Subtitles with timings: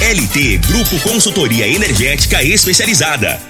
[0.00, 3.40] LT Grupo Consultoria Energética Especializada.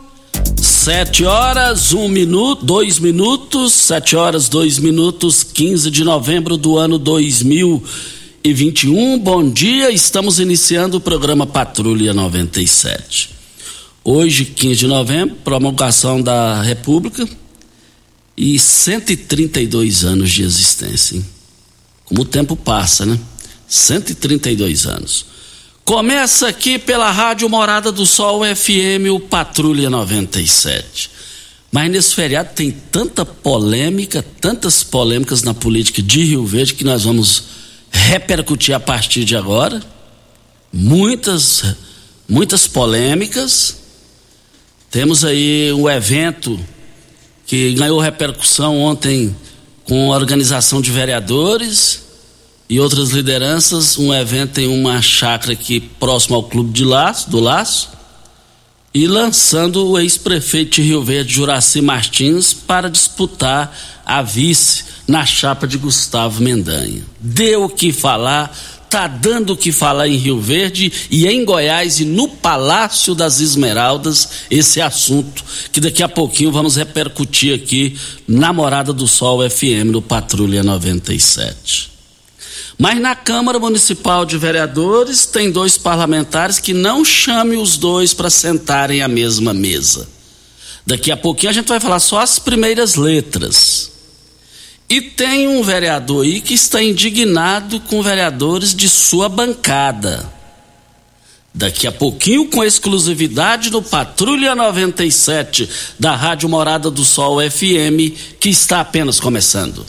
[0.83, 6.97] Sete horas, um minuto, dois minutos, sete horas, dois minutos, 15 de novembro do ano
[6.97, 9.19] 2021.
[9.19, 13.29] Bom dia, estamos iniciando o programa Patrulha 97.
[14.03, 17.29] Hoje, 15 de novembro, promulgação da República
[18.35, 21.15] e 132 anos de existência.
[21.15, 21.23] Hein?
[22.05, 23.19] Como o tempo passa, né?
[23.67, 25.27] 132 anos.
[25.83, 31.09] Começa aqui pela Rádio Morada do Sol FM, o Patrulha 97.
[31.71, 37.03] Mas nesse feriado tem tanta polêmica, tantas polêmicas na política de Rio Verde que nós
[37.03, 37.43] vamos
[37.89, 39.81] repercutir a partir de agora.
[40.71, 41.63] Muitas,
[42.29, 43.77] muitas polêmicas.
[44.89, 46.59] Temos aí um evento
[47.45, 49.35] que ganhou repercussão ontem
[49.83, 52.10] com a organização de vereadores
[52.71, 57.37] e outras lideranças, um evento em uma chácara aqui próximo ao Clube de Laço, do
[57.37, 57.89] Laço,
[58.93, 65.67] e lançando o ex-prefeito de Rio Verde, Juraci Martins, para disputar a vice na chapa
[65.67, 67.03] de Gustavo Mendanha.
[67.19, 68.57] Deu o que falar,
[68.89, 73.41] tá dando o que falar em Rio Verde e em Goiás e no Palácio das
[73.41, 75.43] Esmeraldas esse assunto
[75.73, 81.90] que daqui a pouquinho vamos repercutir aqui na Morada do Sol FM no Patrulha 97.
[82.81, 88.27] Mas na Câmara Municipal de Vereadores tem dois parlamentares que não chame os dois para
[88.27, 90.09] sentarem à mesma mesa.
[90.83, 93.91] Daqui a pouquinho a gente vai falar só as primeiras letras.
[94.89, 100.27] E tem um vereador aí que está indignado com vereadores de sua bancada.
[101.53, 105.69] Daqui a pouquinho, com exclusividade no Patrulha 97
[105.99, 109.85] da Rádio Morada do Sol FM, que está apenas começando.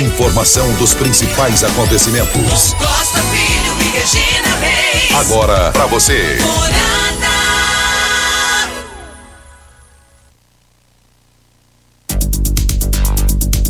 [0.00, 2.74] Informação dos principais acontecimentos.
[2.74, 5.14] Costa Filho e Regina Reis.
[5.14, 6.36] Agora para você.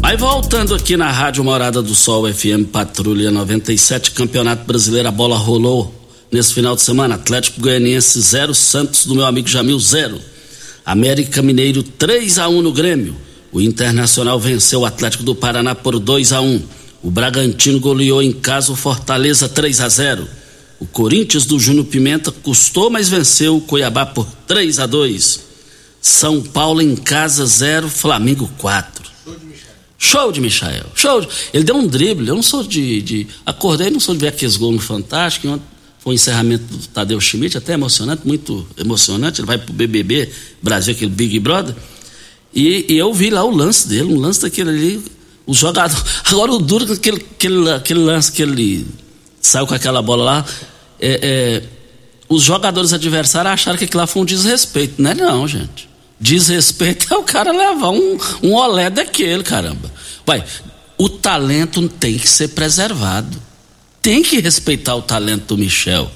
[0.02, 5.36] Aí voltando aqui na Rádio Morada do Sol FM Patrulha 97, Campeonato Brasileiro, a bola
[5.36, 5.94] rolou
[6.32, 7.16] nesse final de semana.
[7.16, 10.18] Atlético Goianiense 0, Santos do meu amigo Jamil 0.
[10.86, 13.23] América Mineiro 3 a 1 no Grêmio.
[13.54, 16.60] O Internacional venceu o Atlético do Paraná por 2 a 1.
[17.04, 20.28] O Bragantino goleou em casa o Fortaleza 3 a 0.
[20.80, 25.40] O Corinthians do Júnior Pimenta custou, mas venceu o Cuiabá por 3 a 2.
[26.02, 29.08] São Paulo em casa 0, Flamengo 4.
[29.96, 30.86] Show de Michael.
[30.96, 31.28] Show de...
[31.52, 32.26] Ele deu um drible.
[32.26, 33.28] Eu não sou de, de.
[33.46, 35.60] Acordei, não sou de ver aqueles gols no Fantástico.
[36.00, 39.40] Foi o encerramento do Tadeu Schmidt, até emocionante, muito emocionante.
[39.40, 40.28] Ele vai pro BBB
[40.60, 41.72] Brasil, aquele Big Brother.
[42.54, 45.04] E, e, eu vi lá o lance dele, um lance daquele ali.
[45.46, 46.02] O jogador.
[46.24, 48.86] Agora o duro aquele, aquele, aquele lance que ele
[49.40, 50.44] saiu com aquela bola lá.
[51.00, 51.62] É, é,
[52.28, 55.02] os jogadores adversários acharam que aquilo lá foi um desrespeito.
[55.02, 55.88] Não é não, gente.
[56.18, 59.92] Desrespeito é o cara levar um, um olé daquele, caramba.
[60.24, 60.44] Vai,
[60.96, 63.42] o talento tem que ser preservado.
[64.00, 66.10] Tem que respeitar o talento do Michel.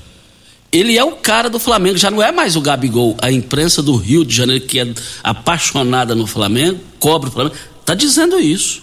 [0.71, 3.17] Ele é o cara do Flamengo, já não é mais o Gabigol.
[3.23, 7.95] A imprensa do Rio de Janeiro, que é apaixonada no Flamengo, cobre o Flamengo, está
[7.95, 8.83] dizendo isso.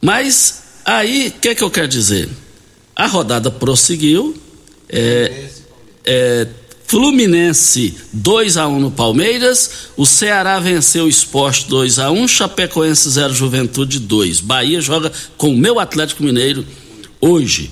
[0.00, 2.28] Mas aí, o que, é que eu quero dizer?
[2.96, 4.36] A rodada prosseguiu.
[4.88, 5.50] É,
[6.04, 6.48] é,
[6.90, 13.08] Fluminense 2 a 1 no Palmeiras, o Ceará venceu o Esporte 2 a 1, Chapecoense
[13.08, 14.40] 0 Juventude 2.
[14.40, 16.66] Bahia joga com o meu Atlético Mineiro
[17.20, 17.70] hoje.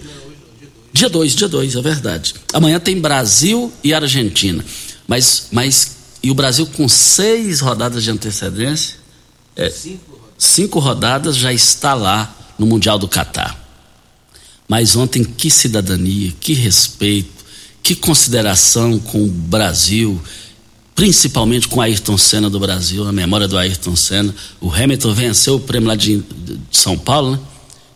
[0.99, 2.35] Dia 2, dia 2, é verdade.
[2.53, 4.65] Amanhã tem Brasil e Argentina.
[5.07, 8.97] Mas, mas e o Brasil com seis rodadas de antecedência?
[9.55, 9.73] É,
[10.37, 13.57] cinco rodadas já está lá no Mundial do Catar.
[14.67, 17.45] Mas ontem, que cidadania, que respeito,
[17.81, 20.21] que consideração com o Brasil,
[20.97, 24.35] principalmente com Ayrton Senna do Brasil, a memória do Ayrton Senna.
[24.61, 27.41] O Hamilton venceu o prêmio lá de, de São Paulo, né?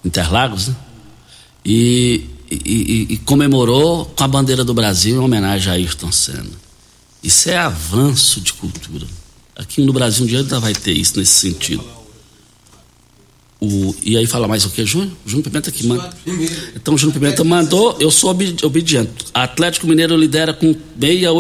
[0.05, 0.77] Interlagos, né?
[1.67, 2.27] E,
[2.65, 6.51] e, e, comemorou com a bandeira do Brasil em homenagem a Ayrton Senna.
[7.23, 9.07] Isso é avanço de cultura.
[9.57, 11.85] Aqui no Brasil um dia ainda vai ter isso nesse sentido.
[13.61, 15.13] O, e aí fala mais o que, Júnior?
[15.25, 16.11] Júnior Pimenta que manda.
[16.75, 19.27] Então, Júnior Pimenta mandou, eu sou obediente.
[19.33, 20.75] Atlético Mineiro lidera com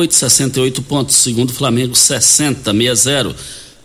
[0.08, 1.16] 68, pontos.
[1.16, 3.34] Segundo, Flamengo, 60, 60.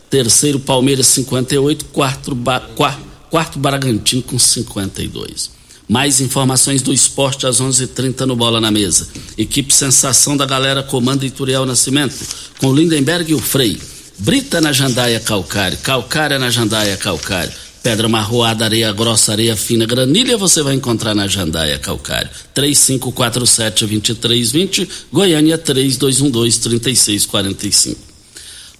[0.07, 1.85] Terceiro, Palmeiras, 58.
[1.85, 3.01] Quarto, ba, quarto,
[3.31, 5.56] quarto Bragantino, com 52.
[5.87, 9.07] Mais informações do esporte às 11:30 h 30 no Bola na Mesa.
[9.37, 12.13] Equipe Sensação da Galera comanda Ituriel Nascimento,
[12.59, 13.79] com Lindenberg e o Frei.
[14.19, 17.53] Brita na Jandaia Calcário, Calcária na Jandaia Calcário.
[17.83, 22.29] Pedra marroada, areia grossa, areia fina, granilha você vai encontrar na Jandaia Calcário.
[22.53, 27.95] 3547-2320, Goiânia 3212-3645.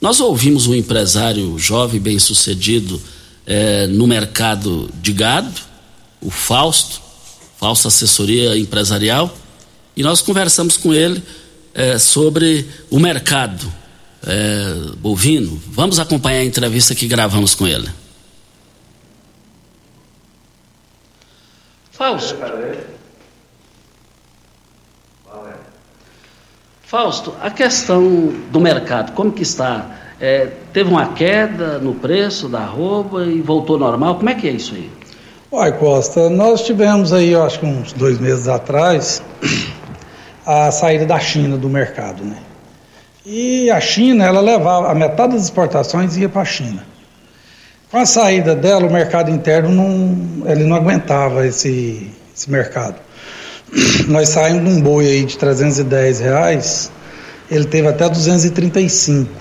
[0.01, 3.01] Nós ouvimos um empresário jovem, bem sucedido
[3.45, 5.62] eh, no mercado de gado,
[6.22, 7.02] o Fausto,
[7.58, 9.36] Fausto Assessoria Empresarial,
[9.96, 11.24] e nós conversamos com ele
[11.74, 13.72] eh, sobre o mercado
[14.25, 15.62] eh, bovino.
[15.68, 17.90] Vamos acompanhar a entrevista que gravamos com ele.
[21.92, 22.38] Fausto.
[26.84, 30.14] Fausto, a questão do mercado, como que está?
[30.22, 34.16] É, teve uma queda no preço da arroba e voltou normal?
[34.16, 34.90] Como é que é isso aí?
[35.49, 39.23] Olha, Costa, nós tivemos aí, eu acho que uns dois meses atrás,
[40.45, 42.35] a saída da China do mercado, né?
[43.25, 46.85] E a China, ela levava, a metade das exportações ia para a China.
[47.89, 52.95] Com a saída dela, o mercado interno não, ele não aguentava esse, esse mercado.
[54.09, 56.92] Nós saímos de um boi aí de 310 reais,
[57.49, 59.31] ele teve até 235.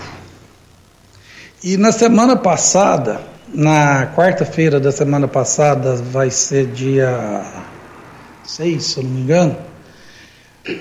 [1.61, 3.19] E na semana passada,
[3.57, 7.43] na quarta-feira da semana passada, vai ser dia
[8.43, 9.55] 6, se eu não me engano,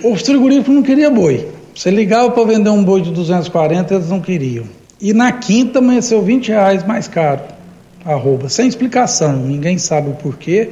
[0.04, 1.48] o frigorífico não queria boi.
[1.74, 4.66] Você ligava para vender um boi de 240, eles não queriam.
[5.00, 7.40] E na quinta amanheceu 20 reais mais caro
[8.04, 10.68] arroba, sem explicação, ninguém sabe o porquê.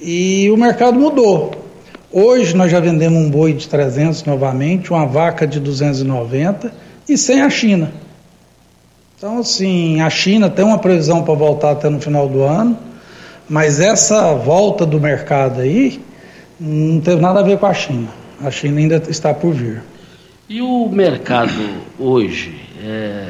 [0.00, 1.52] E o mercado mudou.
[2.10, 6.72] Hoje nós já vendemos um boi de 300 novamente, uma vaca de 290
[7.06, 7.92] e sem a China.
[9.16, 12.76] Então, assim, a China tem uma previsão para voltar até no final do ano,
[13.48, 16.00] mas essa volta do mercado aí
[16.58, 18.08] não teve nada a ver com a China.
[18.42, 19.82] A China ainda está por vir.
[20.48, 21.52] E o mercado
[21.98, 23.28] hoje é,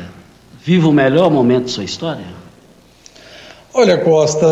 [0.65, 2.25] vive o melhor momento de sua história?
[3.73, 4.47] Olha, Costa,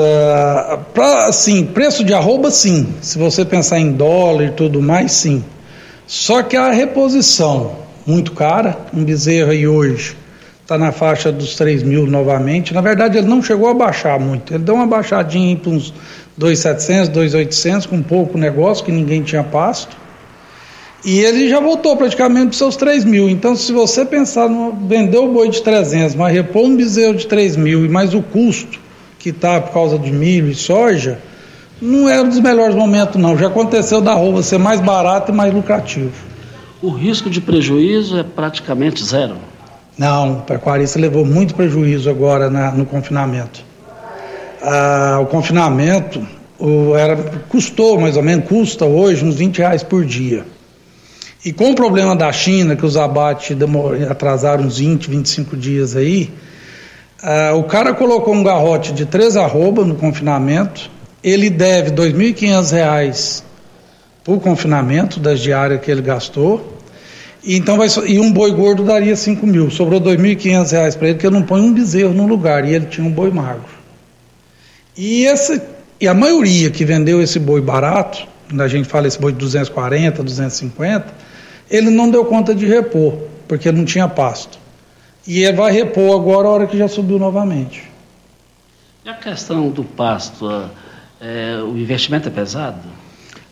[0.92, 2.92] pra, assim, preço de arroba, sim.
[3.00, 5.42] Se você pensar em dólar e tudo mais, sim.
[6.06, 8.76] Só que a reposição, muito cara.
[8.92, 10.21] Um bezerro aí hoje
[10.72, 12.72] está na faixa dos 3 mil novamente.
[12.72, 14.54] Na verdade, ele não chegou a baixar muito.
[14.54, 15.92] Ele deu uma baixadinha para uns
[16.36, 19.96] 2,700, 2,800, com pouco negócio, que ninguém tinha pasto.
[21.04, 23.28] E ele já voltou praticamente para os seus 3 mil.
[23.28, 27.26] Então, se você pensar no vender o boi de 300, mas repor um bezerro de
[27.26, 28.80] 3 mil e mais o custo
[29.18, 31.18] que está por causa de milho e soja,
[31.80, 33.36] não é um dos melhores momentos, não.
[33.36, 36.12] Já aconteceu da roupa ser mais barato e mais lucrativo.
[36.80, 39.51] O risco de prejuízo é praticamente zero?
[39.96, 43.64] Não, o pecuarista levou muito prejuízo agora na, no confinamento.
[44.62, 46.26] Ah, o confinamento
[46.58, 47.16] o, era,
[47.48, 50.44] custou mais ou menos, custa hoje uns 20 reais por dia.
[51.44, 53.56] E com o problema da China, que os abates
[54.08, 56.30] atrasaram uns 20, 25 dias aí,
[57.22, 60.90] ah, o cara colocou um garrote de três arroba no confinamento,
[61.22, 63.42] ele deve R$ 2.500
[64.24, 66.71] por confinamento das diárias que ele gastou,
[67.44, 71.26] então vai, e um boi gordo daria 5 mil, sobrou R$ 2.500 para ele, porque
[71.26, 73.64] eu não põe um bezerro no lugar, e ele tinha um boi magro.
[74.96, 75.60] E, esse,
[76.00, 80.22] e a maioria que vendeu esse boi barato a gente fala esse boi de 240,
[80.22, 81.06] 250,
[81.70, 83.14] ele não deu conta de repor,
[83.48, 84.58] porque não tinha pasto.
[85.26, 87.90] E ele vai repor agora a hora que já subiu novamente.
[89.04, 90.48] E a questão do pasto,
[91.20, 92.80] é, o investimento é pesado?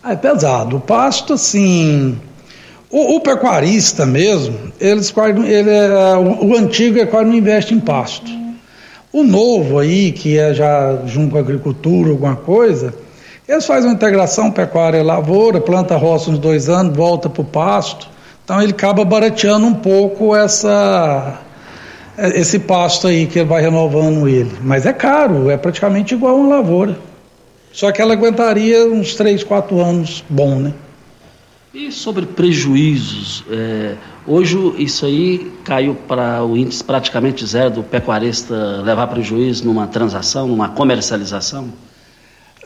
[0.03, 0.77] Ah, é pesado.
[0.77, 2.19] O pasto, assim.
[2.91, 5.15] O, o pecuarista mesmo, eles
[5.47, 8.29] ele é, o, antigo é quase não investe em pasto.
[9.13, 12.93] O novo aí, que é já junto com a agricultura, alguma coisa,
[13.49, 18.09] eles fazem uma integração pecuária-lavoura, planta roça uns dois anos, volta para o pasto.
[18.45, 21.41] Então ele acaba barateando um pouco essa
[22.19, 24.53] esse pasto aí que ele vai renovando ele.
[24.63, 26.99] Mas é caro, é praticamente igual uma lavoura.
[27.73, 30.73] Só que ela aguentaria uns 3, 4 anos bom, né?
[31.73, 33.95] E sobre prejuízos, é,
[34.27, 40.49] hoje isso aí caiu para o índice praticamente zero do pecuarista levar prejuízo numa transação,
[40.49, 41.69] numa comercialização?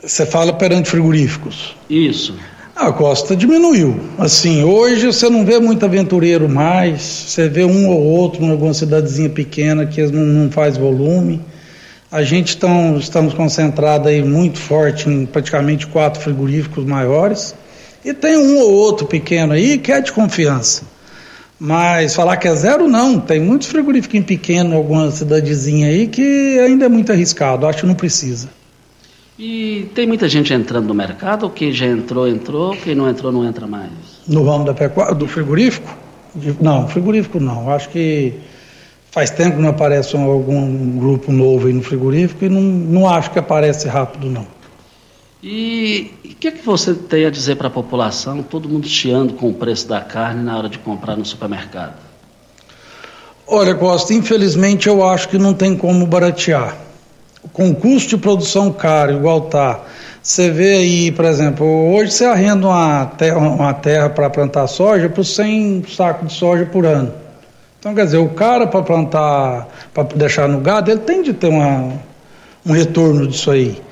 [0.01, 1.75] Você fala perante frigoríficos?
[1.87, 2.33] Isso.
[2.75, 3.99] A costa diminuiu.
[4.17, 8.73] Assim, hoje você não vê muito aventureiro mais, você vê um ou outro em alguma
[8.73, 11.39] cidadezinha pequena que não, não faz volume.
[12.11, 17.53] A gente tão, estamos concentrados aí muito forte em praticamente quatro frigoríficos maiores.
[18.05, 20.83] E tem um ou outro pequeno aí que é de confiança.
[21.59, 23.19] Mas falar que é zero, não.
[23.19, 27.65] Tem muitos frigoríficos pequenos alguma cidadezinha aí que ainda é muito arriscado.
[27.65, 28.49] Acho que não precisa.
[29.39, 33.43] E tem muita gente entrando no mercado, que já entrou, entrou, quem não entrou, não
[33.43, 33.91] entra mais.
[34.27, 35.93] No ramo da pecuária, do frigorífico?
[36.61, 37.69] Não, frigorífico não.
[37.69, 38.33] Acho que
[39.15, 43.31] Faz tempo que não aparece algum grupo novo aí no frigorífico e não, não acho
[43.31, 44.45] que aparece rápido, não.
[45.47, 49.33] E o que, é que você tem a dizer para a população, todo mundo chiando
[49.33, 51.93] com o preço da carne na hora de comprar no supermercado?
[53.45, 56.75] Olha, Costa, infelizmente eu acho que não tem como baratear.
[57.53, 59.81] Com custo de produção caro, igual tá,
[60.19, 65.09] você vê aí, por exemplo, hoje você arrenda uma terra, uma terra para plantar soja
[65.09, 67.13] por 100 sacos de soja por ano.
[67.79, 71.49] Então, quer dizer, o cara para plantar, para deixar no gado, ele tem de ter
[71.49, 71.93] uma,
[72.65, 73.84] um retorno disso aí.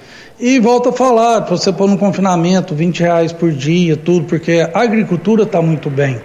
[0.46, 4.82] E volta a falar, você pôr no confinamento, 20 reais por dia, tudo, porque a
[4.82, 6.20] agricultura está muito bem.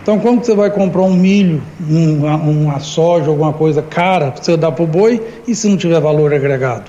[0.00, 4.70] Então, que você vai comprar um milho, uma, uma soja, alguma coisa cara, você dar
[4.70, 6.84] para o boi, e se não tiver valor agregado?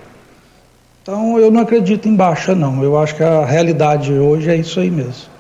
[1.01, 2.83] Então, eu não acredito em baixa, não.
[2.83, 5.31] Eu acho que a realidade hoje é isso aí mesmo.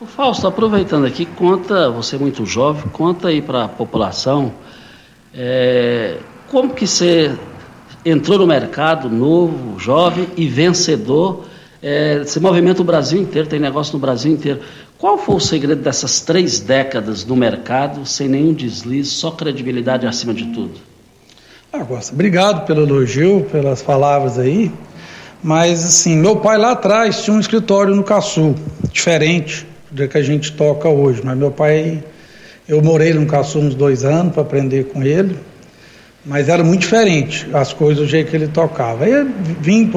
[0.00, 4.52] O Fausto, aproveitando aqui, conta, você é muito jovem, conta aí para a população
[5.34, 6.16] é,
[6.50, 7.36] como que você
[8.08, 11.44] entrou no mercado novo, jovem e vencedor.
[11.82, 14.60] É, você movimenta o Brasil inteiro, tem negócio no Brasil inteiro.
[14.98, 20.34] Qual foi o segredo dessas três décadas no mercado, sem nenhum deslize, só credibilidade acima
[20.34, 20.72] de tudo?
[21.72, 24.72] Ah, obrigado pelo elogio, pelas palavras aí.
[25.42, 28.56] Mas, assim, meu pai lá atrás tinha um escritório no Caçu,
[28.90, 31.20] diferente do que a gente toca hoje.
[31.22, 32.02] Mas meu pai,
[32.68, 35.38] eu morei no Caçu uns dois anos para aprender com ele,
[36.28, 39.06] mas era muito diferente as coisas, o jeito que ele tocava.
[39.06, 39.26] Aí eu
[39.60, 39.90] vim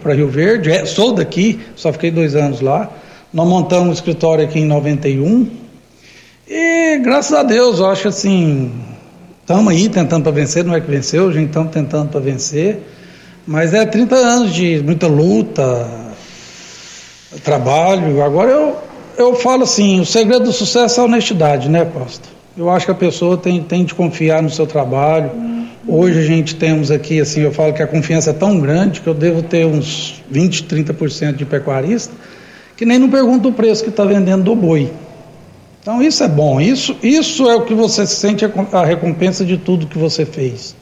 [0.00, 2.88] para Rio Verde, é, sou daqui, só fiquei dois anos lá.
[3.34, 5.50] Nós montamos um escritório aqui em 91
[6.48, 8.72] e graças a Deus, eu acho assim,
[9.40, 12.78] estamos aí tentando para vencer, não é que venceu, a gente estamos tentando para vencer,
[13.44, 15.90] mas é 30 anos de muita luta,
[17.42, 18.22] trabalho.
[18.22, 18.76] Agora eu
[19.18, 22.28] eu falo assim, o segredo do sucesso é a honestidade, né, Costa?
[22.56, 25.55] Eu acho que a pessoa tem, tem de confiar no seu trabalho.
[25.88, 29.06] Hoje a gente temos aqui, assim, eu falo que a confiança é tão grande que
[29.06, 32.12] eu devo ter uns 20, 30% de pecuarista
[32.76, 34.92] que nem não pergunta o preço que está vendendo do boi.
[35.80, 39.86] Então isso é bom, isso, isso é o que você sente a, recompensa de tudo
[39.86, 40.76] que você fez.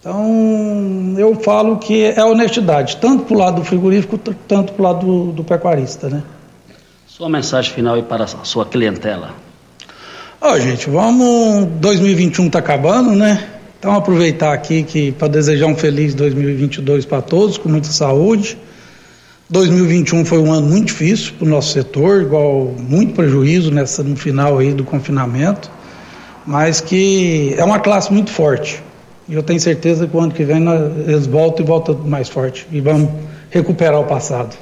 [0.00, 4.84] Então eu falo que é honestidade, tanto para o lado do frigorífico, tanto para o
[4.84, 6.22] lado do, do pecuarista, né?
[7.06, 9.34] Sua mensagem final aí para a sua clientela.
[10.40, 11.66] Ó, oh, gente, vamos.
[11.80, 13.53] 2021 está acabando, né?
[13.84, 18.56] Então, aproveitar aqui que para desejar um feliz 2022 para todos, com muita saúde.
[19.50, 24.16] 2021 foi um ano muito difícil para o nosso setor, igual muito prejuízo nessa no
[24.16, 25.70] final aí do confinamento,
[26.46, 28.82] mas que é uma classe muito forte.
[29.28, 30.64] E eu tenho certeza que o ano que vem
[31.06, 33.10] eles voltam e voltam mais forte e vamos
[33.50, 34.56] recuperar o passado.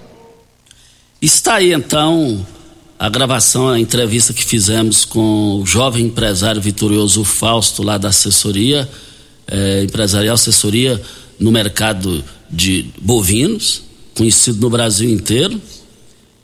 [1.20, 2.44] Está aí então
[2.98, 8.88] a gravação, a entrevista que fizemos com o jovem empresário vitorioso Fausto, lá da assessoria,
[9.46, 11.00] é, empresarial assessoria
[11.38, 13.82] no mercado de bovinos,
[14.14, 15.60] conhecido no Brasil inteiro.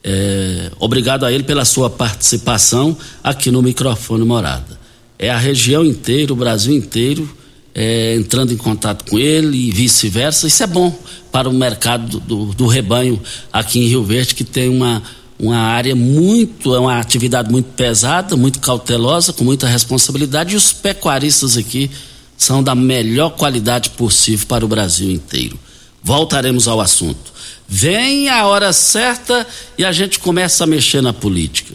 [0.03, 4.79] É, obrigado a ele pela sua participação aqui no microfone Morada.
[5.19, 7.29] É a região inteira, o Brasil inteiro,
[7.75, 10.47] é, entrando em contato com ele e vice-versa.
[10.47, 10.97] Isso é bom
[11.31, 13.21] para o mercado do, do, rebanho
[13.53, 15.03] aqui em Rio Verde, que tem uma,
[15.39, 20.73] uma área muito, é uma atividade muito pesada, muito cautelosa, com muita responsabilidade, e os
[20.73, 21.91] pecuaristas aqui
[22.39, 25.59] são da melhor qualidade possível para o Brasil inteiro.
[26.01, 27.33] Voltaremos ao assunto.
[27.69, 31.75] Vem a hora certa e a gente começa a mexer na política.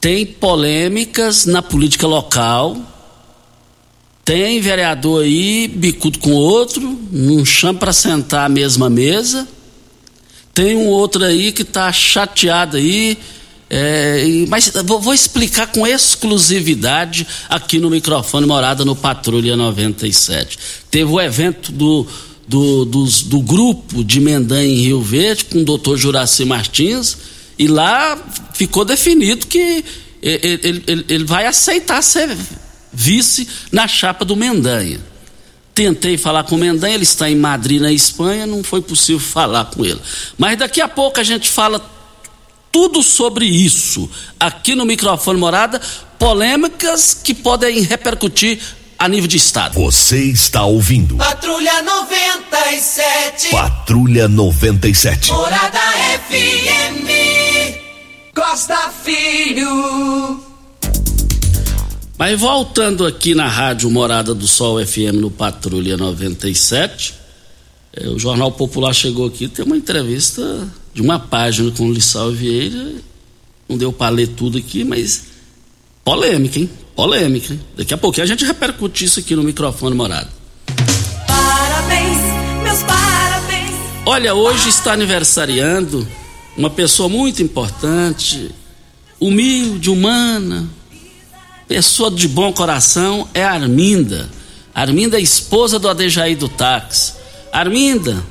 [0.00, 2.76] Tem polêmicas na política local.
[4.24, 9.46] Tem vereador aí, bicudo com outro, não chama para sentar à mesma mesa.
[10.54, 13.18] Tem um outro aí que está chateado aí.
[13.68, 20.58] É, mas vou, explicar com exclusividade aqui no microfone Morada no Patrulha 97.
[20.88, 22.06] Teve o evento do,
[22.46, 27.18] do, do, do grupo de Mendanha em Rio Verde com o doutor Juraci Martins
[27.58, 28.16] e lá
[28.54, 29.84] ficou definido que
[30.22, 32.36] ele, ele, ele vai aceitar ser
[32.92, 35.00] vice na chapa do Mendanha.
[35.74, 39.66] Tentei falar com o Mendanha, ele está em Madrid, na Espanha, não foi possível falar
[39.66, 40.00] com ele.
[40.38, 41.95] Mas daqui a pouco a gente fala
[42.70, 44.08] tudo sobre isso
[44.38, 45.80] aqui no microfone Morada,
[46.18, 48.60] polêmicas que podem repercutir
[48.98, 49.74] a nível de estado.
[49.74, 51.16] Você está ouvindo.
[51.16, 53.50] Patrulha 97.
[53.50, 55.32] Patrulha 97.
[55.32, 55.78] Morada
[56.28, 57.06] FM.
[58.34, 60.40] Costa Filho.
[62.18, 67.14] Mas voltando aqui na rádio Morada do Sol FM no Patrulha 97,
[67.92, 72.32] é, o Jornal Popular chegou aqui, tem uma entrevista de uma página com o Lissau
[72.32, 72.94] Vieira.
[73.68, 75.24] Não deu para ler tudo aqui, mas
[76.02, 76.70] polêmica, hein?
[76.94, 77.60] Polêmica, hein?
[77.76, 80.30] Daqui a pouquinho a gente repercute isso aqui no microfone Morada.
[81.26, 82.16] Parabéns,
[82.62, 83.74] meus parabéns.
[84.06, 86.08] Olha, hoje está aniversariando
[86.56, 88.50] uma pessoa muito importante,
[89.20, 90.66] humilde, humana,
[91.68, 94.30] pessoa de bom coração é a Arminda.
[94.74, 97.12] Arminda é esposa do Adejaí do táxi.
[97.52, 98.24] Arminda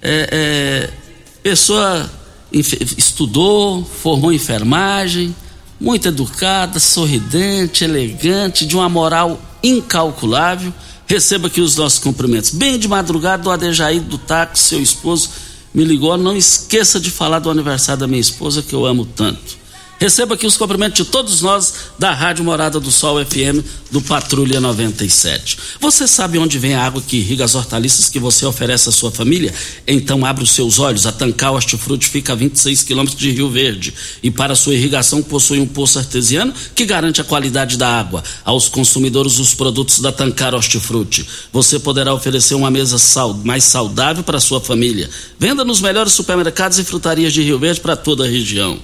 [0.00, 1.07] é, é
[1.42, 2.10] pessoa
[2.52, 5.34] estudou, formou enfermagem,
[5.80, 10.72] muito educada, sorridente, elegante, de uma moral incalculável.
[11.06, 12.50] Receba aqui os nossos cumprimentos.
[12.50, 15.30] Bem de madrugada, o Adejaí do táxi, seu esposo,
[15.72, 16.16] me ligou.
[16.16, 19.57] Não esqueça de falar do aniversário da minha esposa, que eu amo tanto.
[20.00, 24.60] Receba aqui os cumprimentos de todos nós da Rádio Morada do Sol FM do Patrulha
[24.60, 25.58] 97.
[25.80, 29.10] Você sabe onde vem a água que irriga as hortaliças que você oferece à sua
[29.10, 29.52] família?
[29.88, 31.04] Então abra os seus olhos.
[31.04, 35.58] A Tancal Hortifruti fica a 26 quilômetros de Rio Verde e para sua irrigação possui
[35.58, 38.22] um poço artesiano que garante a qualidade da água.
[38.44, 41.26] Aos consumidores os produtos da Tancar Hortifruti.
[41.52, 42.98] Você poderá oferecer uma mesa
[43.42, 45.10] mais saudável para sua família.
[45.40, 48.78] Venda nos melhores supermercados e frutarias de Rio Verde para toda a região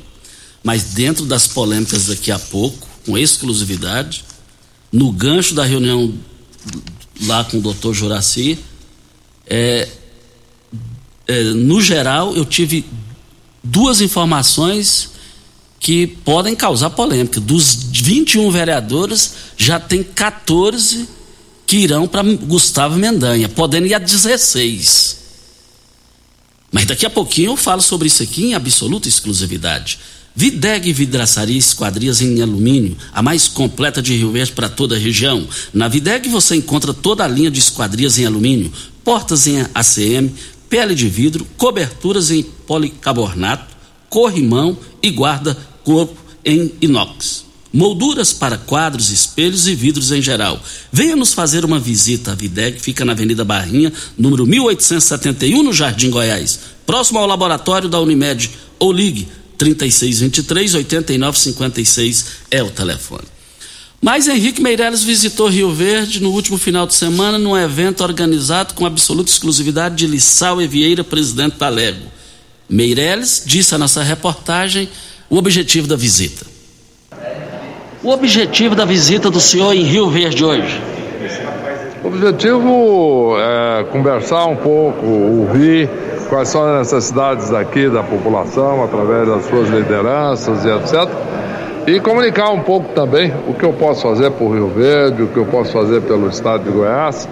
[0.65, 4.25] mas dentro das polêmicas daqui a pouco, com exclusividade,
[4.91, 6.15] no gancho da reunião
[7.27, 8.59] lá com o doutor Juraci,
[9.47, 9.89] é,
[11.29, 12.87] é, no geral, eu tive
[13.63, 15.11] duas informações
[15.79, 17.39] que podem causar polêmica.
[17.39, 21.07] Dos 21 vereadores, já tem 14
[21.67, 25.19] que irão para Gustavo Mendanha, podendo ir a 16.
[26.73, 29.99] Mas daqui a pouquinho eu falo sobre isso aqui em absoluta exclusividade.
[30.37, 35.47] Videg Vidraçaria Esquadrias em Alumínio, a mais completa de Rio Verde para toda a região.
[35.73, 38.73] Na Videg você encontra toda a linha de esquadrias em alumínio,
[39.05, 40.35] portas em ACM,
[40.69, 43.77] pele de vidro, coberturas em policarbonato,
[44.09, 47.45] corrimão e guarda-corpo em inox.
[47.73, 50.61] Molduras para quadros, espelhos e vidros em geral.
[50.93, 52.33] Venha nos fazer uma visita.
[52.33, 58.01] A Videg fica na Avenida Barrinha, número 1871, no Jardim Goiás, próximo ao laboratório da
[58.01, 58.51] Unimed.
[58.79, 59.29] Ou ligue
[59.65, 63.25] 3623 8956 é o telefone.
[63.99, 68.85] Mas Henrique Meirelles visitou Rio Verde no último final de semana num evento organizado com
[68.85, 72.05] absoluta exclusividade de Lissau e Vieira, presidente da Lego.
[72.69, 74.87] Meirelles disse à nossa reportagem
[75.31, 76.45] o objetivo da visita.
[78.03, 80.79] O objetivo da visita do senhor em Rio Verde hoje?
[82.03, 85.89] O objetivo é conversar um pouco, ouvir
[86.25, 91.09] quais são as necessidades aqui da população através das suas lideranças e etc.
[91.87, 95.37] E comunicar um pouco também o que eu posso fazer por Rio Verde, o que
[95.37, 97.29] eu posso fazer pelo estado de Goiás,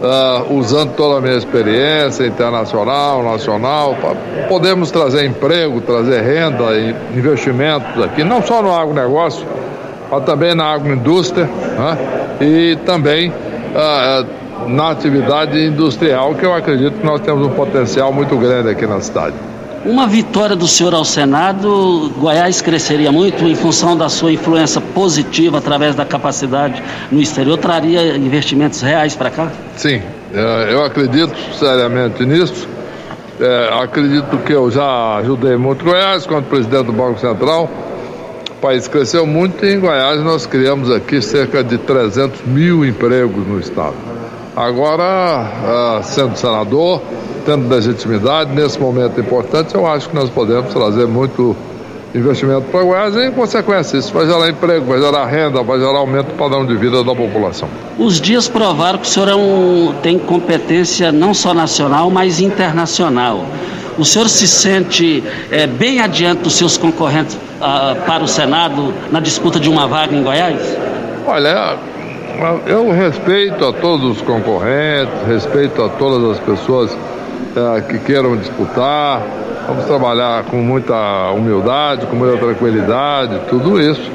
[0.00, 6.94] uh, usando toda a minha experiência internacional, nacional, para podermos trazer emprego, trazer renda e
[7.16, 9.46] investimentos aqui, não só no agronegócio,
[10.10, 11.98] mas também na agroindústria né?
[12.40, 14.26] e também uh,
[14.68, 19.00] na atividade industrial, que eu acredito que nós temos um potencial muito grande aqui na
[19.00, 19.34] cidade.
[19.84, 25.58] Uma vitória do senhor ao Senado, Goiás cresceria muito em função da sua influência positiva
[25.58, 29.48] através da capacidade no exterior, traria investimentos reais para cá?
[29.76, 30.02] Sim,
[30.34, 32.68] é, eu acredito seriamente nisso.
[33.38, 37.70] É, acredito que eu já ajudei muito Goiás quando presidente do Banco Central.
[38.50, 43.46] O país cresceu muito e em Goiás nós criamos aqui cerca de 300 mil empregos
[43.46, 43.94] no Estado.
[44.56, 47.02] Agora, ah, sendo senador,
[47.44, 51.54] tendo legitimidade, nesse momento importante, eu acho que nós podemos trazer muito
[52.14, 55.98] investimento para Goiás e, em consequência, isso vai gerar emprego, vai gerar renda, vai gerar
[55.98, 57.68] aumento do padrão de vida da população.
[57.98, 63.44] Os dias provaram que o senhor é um, tem competência não só nacional, mas internacional.
[63.98, 69.20] O senhor se sente é, bem adiante dos seus concorrentes ah, para o Senado na
[69.20, 70.60] disputa de uma vaga em Goiás?
[71.26, 71.76] Olha,
[72.66, 76.96] eu respeito a todos os concorrentes, respeito a todas as pessoas
[77.56, 79.22] é, que queiram disputar.
[79.66, 84.10] Vamos trabalhar com muita humildade, com muita tranquilidade, tudo isso.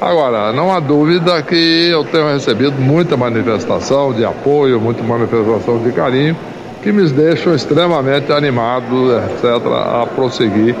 [0.00, 5.92] Agora, não há dúvida que eu tenho recebido muita manifestação de apoio, muita manifestação de
[5.92, 6.36] carinho,
[6.82, 10.74] que me deixam extremamente animado, etc., a prosseguir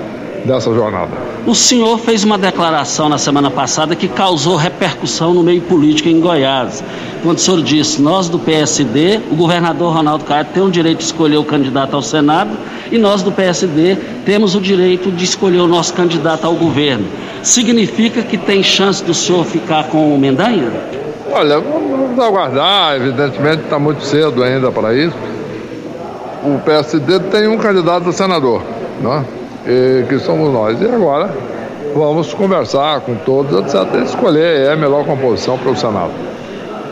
[0.46, 1.10] dessa jornada.
[1.46, 6.20] O senhor fez uma declaração na semana passada que causou repercussão no meio político em
[6.20, 6.82] Goiás.
[7.22, 11.04] Quando o senhor disse, nós do PSD, o governador Ronaldo Caiado tem o direito de
[11.04, 12.56] escolher o candidato ao Senado
[12.90, 17.06] e nós do PSD temos o direito de escolher o nosso candidato ao governo.
[17.42, 20.70] Significa que tem chance do senhor ficar com o Mendanha?
[21.32, 25.16] Olha, vamos aguardar, evidentemente está muito cedo ainda para isso.
[26.44, 28.62] O PSD tem um candidato a senador,
[29.02, 29.24] não é?
[30.08, 30.80] Que somos nós.
[30.80, 31.34] E agora
[31.94, 36.12] vamos conversar com todos, etc., escolher a melhor composição para o Senado.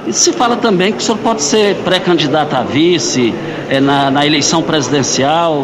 [0.06, 3.34] E se fala também que o senhor pode ser pré-candidato a vice
[3.70, 5.62] é, na, na, eleição presidencial.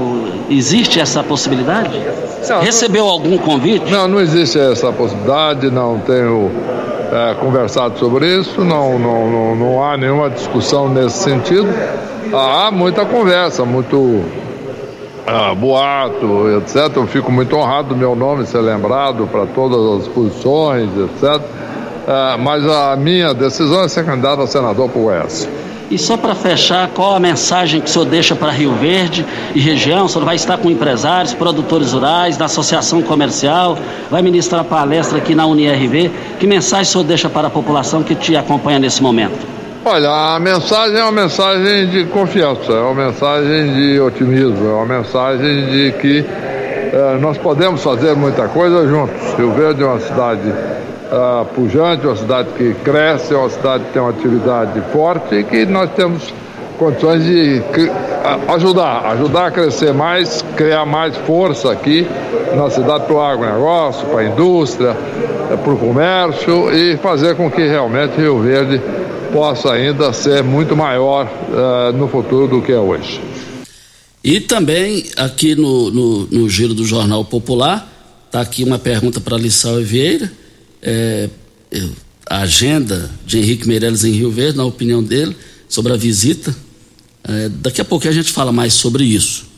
[0.48, 1.90] Existe essa possibilidade?
[2.48, 3.90] Não, Recebeu não, algum convite?
[3.92, 6.50] Não, não existe essa possibilidade, não tenho
[7.12, 11.68] é, conversado sobre isso, não, não, não, não há nenhuma discussão nesse sentido.
[12.32, 14.24] Há muita conversa, muito
[15.30, 16.96] ah, boato, etc.
[16.96, 21.40] Eu fico muito honrado do meu nome ser lembrado para todas as posições, etc.
[22.08, 25.48] Ah, mas a minha decisão é ser candidato a senador por Goiás.
[25.88, 29.60] E só para fechar, qual a mensagem que o senhor deixa para Rio Verde e
[29.60, 30.06] região?
[30.06, 33.78] O senhor vai estar com empresários, produtores rurais, da associação comercial,
[34.10, 36.10] vai ministrar palestra aqui na UniRV.
[36.40, 39.59] Que mensagem o senhor deixa para a população que te acompanha nesse momento?
[39.82, 44.98] Olha, a mensagem é uma mensagem de confiança, é uma mensagem de otimismo, é uma
[44.98, 49.32] mensagem de que eh, nós podemos fazer muita coisa juntos.
[49.38, 53.92] Rio Verde é uma cidade uh, pujante, uma cidade que cresce, é uma cidade que
[53.94, 56.30] tem uma atividade forte e que nós temos
[56.78, 57.62] condições de
[58.48, 62.06] ajudar, ajudar a crescer mais, criar mais força aqui
[62.54, 64.94] na cidade para o agronegócio, para a indústria,
[65.50, 68.78] eh, para o comércio e fazer com que realmente Rio Verde
[69.32, 73.20] possa ainda ser muito maior uh, no futuro do que é hoje.
[74.22, 77.90] E também aqui no, no, no giro do Jornal Popular,
[78.26, 80.30] está aqui uma pergunta para Lissau Vieira,
[80.82, 81.28] é,
[82.28, 85.34] a agenda de Henrique Meirelles em Rio Verde, na opinião dele,
[85.68, 86.54] sobre a visita.
[87.24, 89.50] É, daqui a pouco a gente fala mais sobre isso.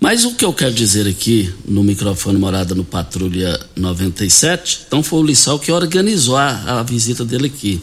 [0.00, 5.18] Mas o que eu quero dizer aqui no microfone morada no Patrulha 97, então foi
[5.20, 7.80] o Lissau que organizou a, a visita dele aqui.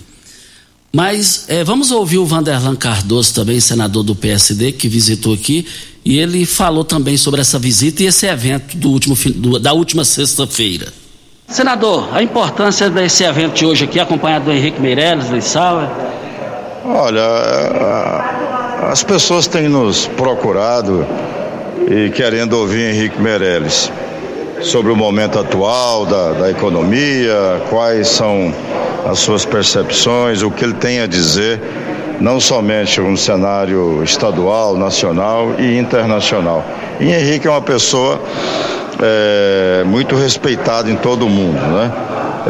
[0.94, 5.66] Mas é, vamos ouvir o Vanderlan Cardoso, também senador do PSD, que visitou aqui,
[6.04, 10.04] e ele falou também sobre essa visita e esse evento do último, do, da última
[10.04, 10.92] sexta-feira.
[11.48, 15.88] Senador, a importância desse evento de hoje aqui, acompanhado do Henrique Meirelles, Lissauer?
[16.84, 21.06] Olha, é, as pessoas têm nos procurado
[21.90, 23.92] e querendo ouvir Henrique Meirelles
[24.62, 28.54] sobre o momento atual da, da economia, quais são
[29.06, 31.60] as suas percepções, o que ele tem a dizer,
[32.20, 36.64] não somente no cenário estadual, nacional e internacional.
[37.00, 38.22] E Henrique é uma pessoa
[39.02, 41.92] é, muito respeitada em todo o mundo, né?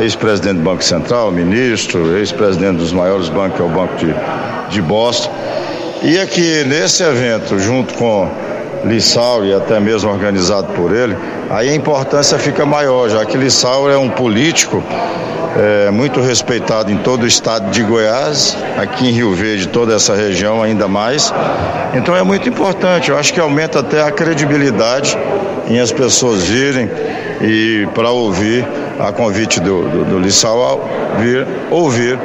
[0.02, 4.13] Ex-presidente do Banco Central, ministro, ex-presidente dos maiores bancos, que é o Banco de,
[4.69, 5.32] de Boston.
[6.02, 8.30] E aqui nesse evento, junto com
[8.86, 11.15] Lissau e até mesmo organizado por ele,
[11.50, 14.84] aí a importância fica maior, já que Lissau é um político
[15.56, 20.15] é, muito respeitado em todo o estado de Goiás, aqui em Rio Verde, toda essa
[20.15, 21.34] região ainda mais.
[21.94, 25.17] Então é muito importante, eu acho que aumenta até a credibilidade
[25.67, 26.89] em as pessoas virem
[27.41, 28.67] e para ouvir
[28.99, 32.19] a convite do, do, do Lissau vir ouvir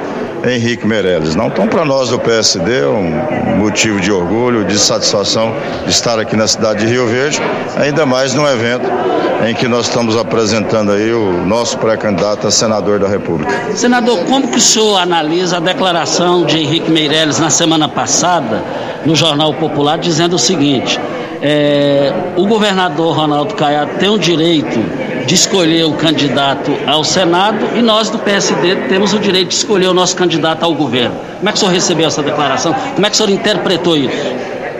[0.44, 1.34] Henrique Meirelles.
[1.34, 6.36] Não, então para nós do PSD um motivo de orgulho, de satisfação de estar aqui
[6.36, 7.40] na cidade de Rio Verde,
[7.76, 8.88] ainda mais num evento
[9.46, 13.52] em que nós estamos apresentando aí o nosso pré-candidato a senador da República.
[13.74, 18.62] Senador, como que o senhor analisa a declaração de Henrique Meirelles na semana passada
[19.04, 20.98] no Jornal Popular dizendo o seguinte:
[21.48, 24.80] é, o governador Ronaldo Caiado tem o direito
[25.26, 29.86] de escolher o candidato ao Senado e nós do PSD temos o direito de escolher
[29.86, 31.14] o nosso candidato ao governo.
[31.36, 32.74] Como é que o senhor recebeu essa declaração?
[32.94, 34.26] Como é que o senhor interpretou isso?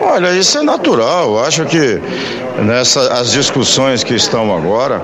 [0.01, 1.37] Olha, isso é natural.
[1.37, 2.01] Eu acho que
[2.65, 5.01] nessas as discussões que estão agora,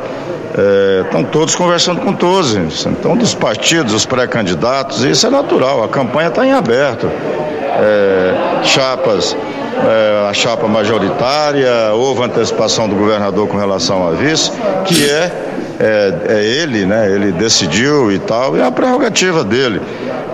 [0.58, 5.88] é, estão todos conversando com todos, então dos partidos, os pré-candidatos, isso é natural, a
[5.88, 7.08] campanha está em aberto.
[7.08, 9.36] É, chapas,
[9.74, 14.50] é, a chapa majoritária, houve antecipação do governador com relação a vice,
[14.86, 15.32] que é,
[15.82, 17.10] é, é ele, né?
[17.12, 19.80] Ele decidiu e tal, e é a prerrogativa dele.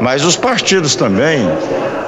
[0.00, 1.48] Mas os partidos também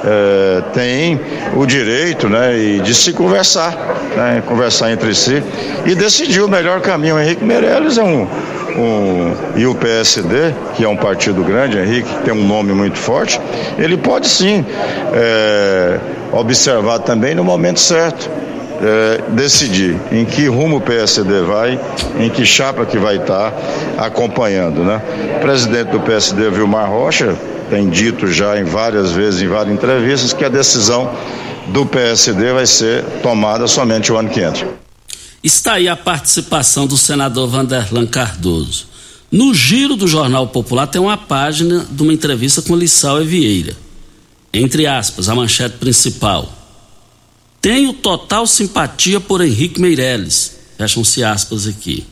[0.03, 1.19] é, têm
[1.55, 3.75] o direito né, de se conversar,
[4.15, 5.41] né, conversar entre si
[5.85, 7.15] e decidir o melhor caminho.
[7.15, 8.27] O Henrique Meirelles é um,
[8.77, 12.97] um, e o PSD, que é um partido grande, Henrique, que tem um nome muito
[12.97, 13.39] forte,
[13.77, 14.65] ele pode sim
[15.13, 15.99] é,
[16.31, 18.29] observar também no momento certo.
[18.83, 21.79] É, decidir em que rumo o PSD vai,
[22.19, 23.53] em que chapa que vai estar
[23.97, 24.99] acompanhando, né?
[25.37, 27.37] O presidente do PSD, Vilmar Rocha,
[27.69, 31.11] tem dito já em várias vezes, em várias entrevistas, que a decisão
[31.67, 34.67] do PSD vai ser tomada somente o ano que entra.
[35.43, 38.87] Está aí a participação do senador Vanderlan Cardoso.
[39.31, 43.75] No giro do Jornal Popular tem uma página de uma entrevista com Lissau Vieira.
[44.53, 46.60] Entre aspas, a manchete principal.
[47.61, 50.57] Tenho total simpatia por Henrique Meirelles.
[50.77, 52.05] Fecham-se aspas aqui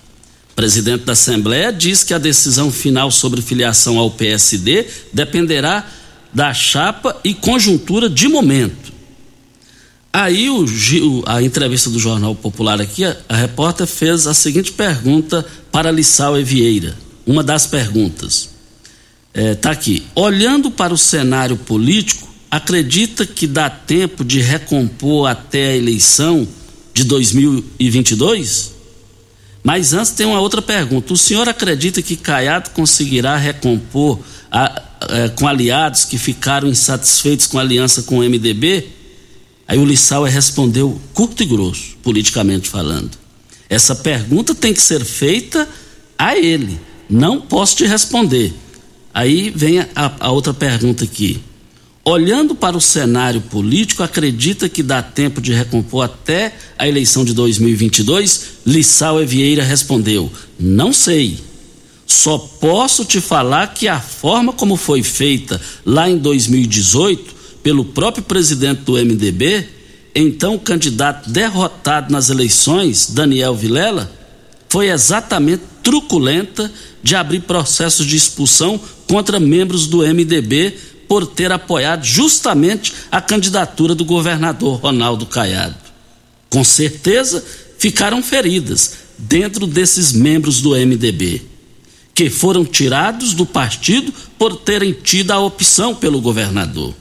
[0.60, 5.88] presidente da Assembleia diz que a decisão final sobre filiação ao PSD dependerá
[6.34, 8.92] da chapa e conjuntura de momento.
[10.12, 10.66] Aí o,
[11.26, 16.36] a entrevista do Jornal Popular aqui, a, a repórter fez a seguinte pergunta para Lissau
[16.44, 16.94] Vieira,
[17.26, 18.50] uma das perguntas.
[19.34, 20.04] Está é, tá aqui.
[20.14, 26.48] Olhando para o cenário político, acredita que dá tempo de recompor até a eleição
[26.94, 28.74] de 2022?
[29.64, 31.14] Mas antes tem uma outra pergunta.
[31.14, 34.20] O senhor acredita que Caiado conseguirá recompor
[34.52, 38.88] a, a, é, com aliados que ficaram insatisfeitos com a aliança com o MDB?
[39.68, 43.12] Aí o Lissau respondeu curto e grosso, politicamente falando.
[43.70, 45.68] Essa pergunta tem que ser feita
[46.18, 46.80] a ele.
[47.08, 48.52] Não posso te responder.
[49.14, 49.88] Aí vem a,
[50.20, 51.40] a outra pergunta aqui.
[52.04, 57.34] Olhando para o cenário político, acredita que dá tempo de recompor até a eleição de
[57.34, 58.46] 2022?
[58.66, 61.40] Lissau Vieira respondeu: Não sei.
[62.08, 68.24] Só posso te falar que a forma como foi feita lá em 2018 pelo próprio
[68.24, 69.68] presidente do MDB,
[70.16, 74.12] então candidato derrotado nas eleições, Daniel Vilela,
[74.70, 76.72] foi exatamente truculenta
[77.04, 80.74] de abrir processos de expulsão contra membros do MDB
[81.10, 85.76] por ter apoiado justamente a candidatura do governador Ronaldo Caiado.
[86.52, 87.44] Com certeza
[87.80, 91.42] ficaram feridas dentro desses membros do MDB,
[92.14, 96.94] que foram tirados do partido por terem tido a opção pelo governador.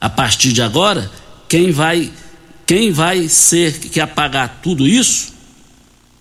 [0.00, 1.10] A partir de agora,
[1.46, 2.10] quem vai
[2.64, 5.34] quem vai ser que apagar tudo isso?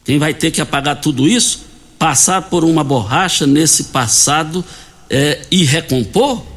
[0.03, 1.61] Quem vai ter que apagar tudo isso?
[1.97, 4.63] Passar por uma borracha nesse passado
[5.09, 6.54] é, e recompor?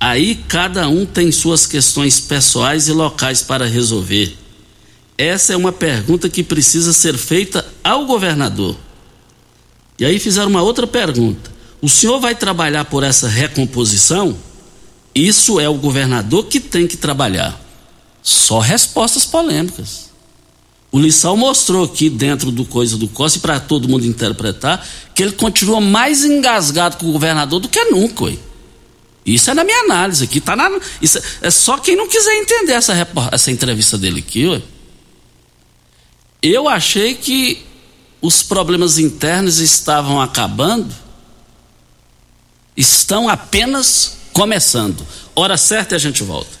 [0.00, 4.36] Aí cada um tem suas questões pessoais e locais para resolver.
[5.16, 8.76] Essa é uma pergunta que precisa ser feita ao governador.
[9.98, 11.50] E aí fizeram uma outra pergunta:
[11.82, 14.36] o senhor vai trabalhar por essa recomposição?
[15.12, 17.60] Isso é o governador que tem que trabalhar.
[18.22, 20.08] Só respostas polêmicas.
[20.92, 25.32] O Lissau mostrou aqui dentro do Coisa do Costa, para todo mundo interpretar, que ele
[25.32, 28.24] continua mais engasgado com o governador do que nunca.
[28.24, 28.38] Ué.
[29.34, 30.40] Isso é na minha análise aqui.
[30.40, 32.94] Tá na, isso é só quem não quiser entender essa,
[33.32, 34.46] essa entrevista dele aqui.
[34.46, 34.62] Ué.
[36.42, 37.66] Eu achei que
[38.20, 40.94] os problemas internos estavam acabando,
[42.76, 45.04] estão apenas começando.
[45.34, 46.58] Hora certa e a gente volta.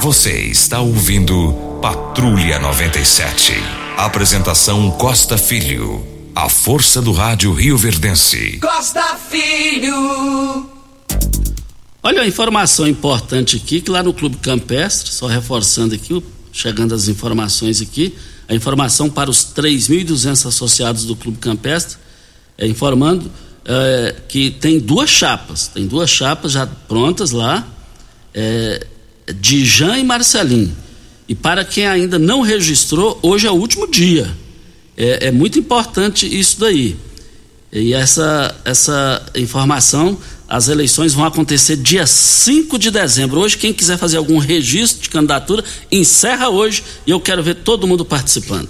[0.00, 1.52] Você está ouvindo
[1.82, 3.54] Patrulha 97.
[3.96, 6.06] Apresentação Costa Filho.
[6.34, 8.58] A força do rádio Rio Verdense.
[8.58, 10.79] Costa Filho.
[12.02, 17.08] Olha a informação importante aqui, que lá no Clube Campestre, só reforçando aqui, chegando as
[17.08, 18.14] informações aqui,
[18.48, 21.98] a informação para os 3.200 associados do Clube Campestre,
[22.56, 23.30] é, informando
[23.66, 27.68] é, que tem duas chapas, tem duas chapas já prontas lá,
[28.32, 28.86] é,
[29.38, 30.74] de Jean e Marcelinho.
[31.28, 34.34] E para quem ainda não registrou, hoje é o último dia.
[34.96, 36.96] É, é muito importante isso daí.
[37.70, 40.18] E essa, essa informação
[40.50, 43.38] As eleições vão acontecer dia 5 de dezembro.
[43.38, 47.86] Hoje, quem quiser fazer algum registro de candidatura, encerra hoje e eu quero ver todo
[47.86, 48.68] mundo participando.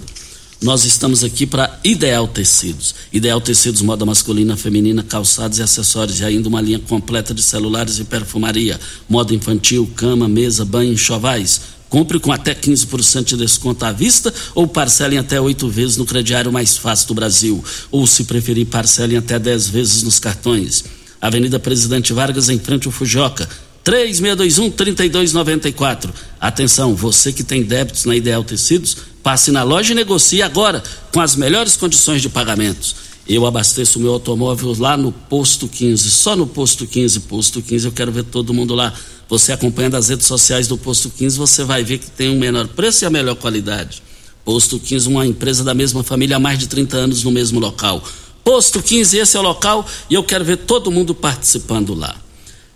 [0.61, 2.93] Nós estamos aqui para Ideal Tecidos.
[3.11, 6.19] Ideal Tecidos, moda masculina, feminina, calçados e acessórios.
[6.19, 8.79] E ainda uma linha completa de celulares e perfumaria.
[9.09, 11.61] Moda infantil, cama, mesa, banho, enxovais.
[11.89, 16.51] Compre com até 15% de desconto à vista ou parcelem até oito vezes no crediário
[16.51, 17.65] mais fácil do Brasil.
[17.89, 21.00] Ou, se preferir, parcelem até 10 vezes nos cartões.
[21.21, 23.47] Avenida Presidente Vargas, em frente ao Fujoca.
[23.85, 26.09] 3621-3294.
[26.39, 30.81] Atenção, você que tem débitos na Ideal Tecidos, passe na loja e negocie agora
[31.11, 32.95] com as melhores condições de pagamentos.
[33.27, 37.85] Eu abasteço o meu automóvel lá no Posto 15, só no Posto 15, Posto 15,
[37.85, 38.93] eu quero ver todo mundo lá.
[39.29, 42.39] Você acompanhando as redes sociais do Posto 15, você vai ver que tem o um
[42.39, 44.01] menor preço e a melhor qualidade.
[44.43, 48.03] Posto 15, uma empresa da mesma família há mais de 30 anos no mesmo local.
[48.43, 52.19] Posto 15, esse é o local e eu quero ver todo mundo participando lá.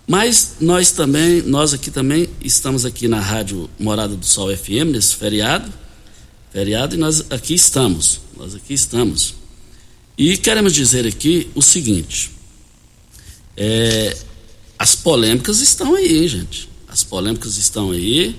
[0.08, 5.16] Mas nós também, nós aqui também estamos aqui na Rádio Morada do Sol FM nesse
[5.16, 5.72] feriado,
[6.52, 9.34] feriado e nós aqui estamos, nós aqui estamos.
[10.18, 12.32] E queremos dizer aqui o seguinte:
[13.58, 14.16] é,
[14.78, 16.70] as polêmicas estão aí, gente.
[16.88, 18.36] As polêmicas estão aí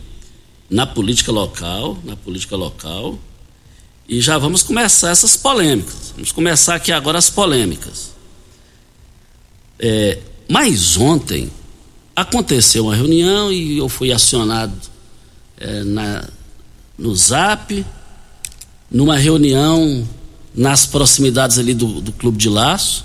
[0.70, 3.18] na política local, na política local.
[4.08, 6.12] E já vamos começar essas polêmicas.
[6.14, 8.14] Vamos começar aqui agora as polêmicas.
[9.78, 11.50] É, mas ontem
[12.14, 14.74] aconteceu uma reunião e eu fui acionado
[15.58, 16.28] é, na,
[16.96, 17.84] no Zap,
[18.90, 20.08] numa reunião
[20.54, 23.04] nas proximidades ali do, do Clube de Laço.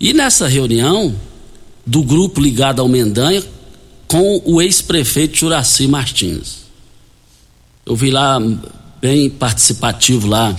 [0.00, 1.14] E nessa reunião,
[1.84, 3.42] do grupo ligado ao Mendanha,
[4.06, 6.58] com o ex-prefeito Juraci Martins.
[7.84, 8.38] Eu vi lá
[9.00, 10.56] bem participativo lá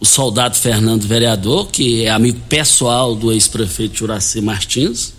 [0.00, 5.12] o soldado Fernando Vereador, que é amigo pessoal do ex-prefeito Juraci Martins.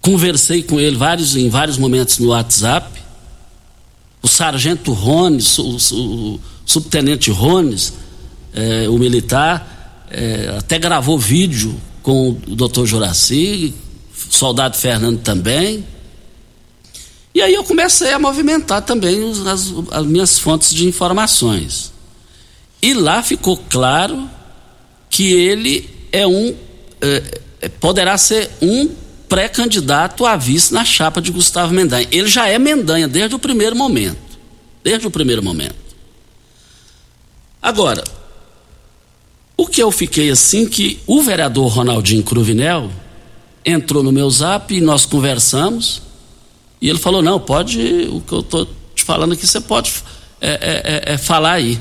[0.00, 3.00] Conversei com ele vários, em vários momentos no WhatsApp.
[4.22, 7.92] O sargento Rones, o, o, o subtenente Rones,
[8.54, 13.74] eh, o militar, eh, até gravou vídeo com o doutor Juraci,
[14.30, 15.84] soldado Fernando também.
[17.34, 21.92] E aí eu comecei a movimentar também as, as minhas fontes de informações.
[22.80, 24.28] E lá ficou claro
[25.08, 26.54] que ele é um.
[27.00, 28.88] É, poderá ser um
[29.28, 32.06] pré-candidato a vice na chapa de Gustavo Mendanha.
[32.10, 34.18] Ele já é Mendanha desde o primeiro momento.
[34.84, 35.76] Desde o primeiro momento.
[37.62, 38.04] Agora,
[39.56, 42.90] o que eu fiquei assim que o vereador Ronaldinho Cruvinel
[43.64, 46.02] entrou no meu zap e nós conversamos.
[46.82, 49.92] E ele falou: Não, pode, o que eu estou te falando aqui, você pode
[50.40, 51.80] é, é, é, é falar aí,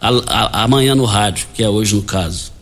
[0.00, 2.52] a, a, amanhã no rádio, que é hoje no caso.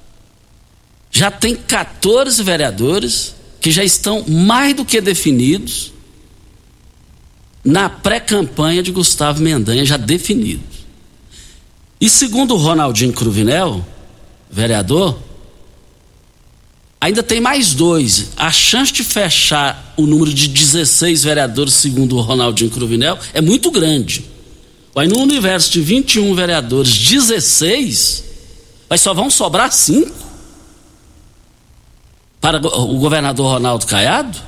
[1.11, 5.93] Já tem 14 vereadores que já estão mais do que definidos
[7.63, 10.79] na pré-campanha de Gustavo Mendanha, já definidos.
[12.01, 13.85] E segundo o Ronaldinho Cruvinel,
[14.51, 15.19] vereador,
[17.01, 18.31] ainda tem mais dois.
[18.37, 23.71] A chance de fechar o número de 16 vereadores, segundo o Ronaldinho Cruvinel, é muito
[23.71, 24.25] grande.
[24.97, 28.25] Aí no universo de 21 vereadores, 16,
[28.89, 30.27] mas só vão sobrar cinco
[32.41, 34.39] para o governador Ronaldo Caiado?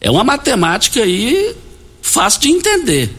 [0.00, 1.54] É uma matemática aí
[2.00, 3.14] fácil de entender.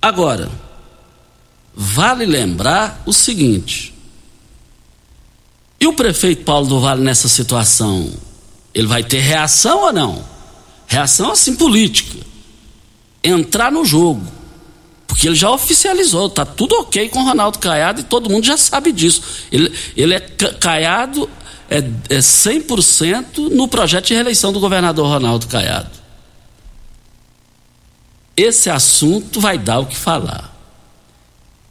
[0.00, 0.50] Agora,
[1.76, 3.94] Vale lembrar o seguinte:
[5.78, 8.10] e o prefeito Paulo do Vale nessa situação?
[8.74, 10.24] Ele vai ter reação ou não?
[10.86, 12.18] Reação assim política.
[13.22, 14.26] Entrar no jogo.
[15.06, 18.92] Porque ele já oficializou, tá tudo ok com Ronaldo Caiado e todo mundo já sabe
[18.92, 19.22] disso.
[19.50, 21.28] Ele, ele é Caiado
[21.70, 25.90] é, é 100% no projeto de reeleição do governador Ronaldo Caiado.
[28.36, 30.55] Esse assunto vai dar o que falar.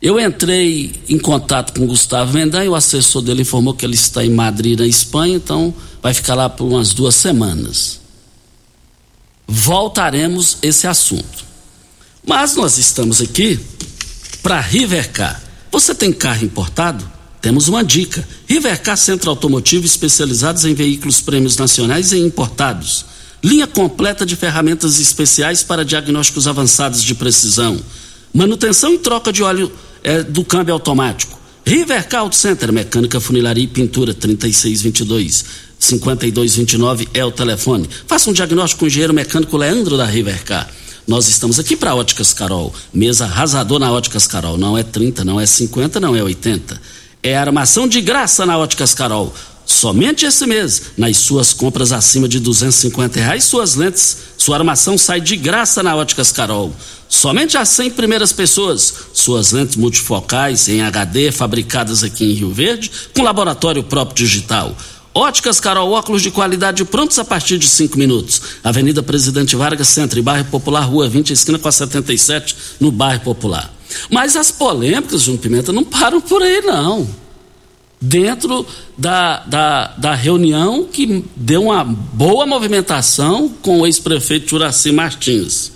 [0.01, 4.23] Eu entrei em contato com o Gustavo Mendanha, o assessor dele informou que ele está
[4.23, 7.99] em Madrid, na Espanha, então vai ficar lá por umas duas semanas.
[9.47, 11.45] Voltaremos esse assunto.
[12.25, 13.59] Mas nós estamos aqui
[14.41, 15.41] para Rivercar.
[15.71, 17.09] Você tem carro importado?
[17.41, 18.27] Temos uma dica.
[18.47, 23.05] Rivercar Centro Automotivo especializados em veículos prêmios nacionais e importados.
[23.43, 27.79] Linha completa de ferramentas especiais para diagnósticos avançados de precisão.
[28.35, 29.71] Manutenção e troca de óleo
[30.03, 31.39] é, do câmbio automático.
[31.65, 35.45] Rivercar Auto Center, mecânica, funilaria e pintura, 3622
[35.79, 37.89] 5229 é o telefone.
[38.05, 40.69] Faça um diagnóstico com o engenheiro mecânico Leandro da Rivercar.
[41.07, 42.75] Nós estamos aqui para Óticas Carol.
[42.93, 44.57] Mesa arrasador na Óticas Carol.
[44.57, 46.81] Não é 30, não é 50, não é 80.
[47.23, 49.33] é armação de graça na Óticas Carol.
[49.65, 55.19] Somente esse mês, nas suas compras acima de 250 reais, suas lentes, sua armação sai
[55.19, 56.73] de graça na Óticas Carol.
[57.09, 62.91] Somente as 100 primeiras pessoas, suas lentes multifocais em HD, fabricadas aqui em Rio Verde,
[63.15, 64.75] com laboratório próprio digital.
[65.13, 68.41] Óticas Carol, óculos de qualidade prontos a partir de 5 minutos.
[68.63, 73.21] Avenida Presidente Vargas, Centro e Bairro Popular, Rua 20, esquina com a 77, no Bairro
[73.21, 73.73] Popular.
[74.11, 77.24] Mas as polêmicas, João Pimenta, não param por aí, não
[78.05, 78.65] dentro
[78.97, 85.71] da, da, da reunião que deu uma boa movimentação com o ex-prefeito Juraci Martins.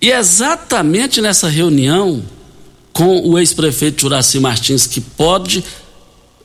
[0.00, 2.22] E exatamente nessa reunião
[2.92, 5.64] com o ex-prefeito Juraci Martins, que pode